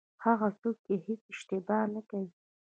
هغه 0.25 0.47
څوک 0.61 0.75
چې 0.85 0.93
هېڅ 1.05 1.21
اشتباه 1.33 1.83
نه 1.93 2.01
کوي. 2.09 2.31